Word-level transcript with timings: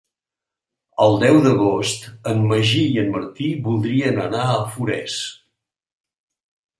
El 1.03 1.17
deu 1.23 1.35
d'agost 1.47 2.07
en 2.31 2.41
Magí 2.51 2.81
i 2.93 2.97
en 3.01 3.11
Martí 3.17 3.49
voldrien 3.67 4.17
anar 4.23 4.47
a 4.55 4.57
Forès. 4.71 5.19